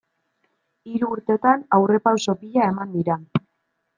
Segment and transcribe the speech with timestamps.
[0.91, 3.21] Hiru urtetan aurrerapauso pila eman dira.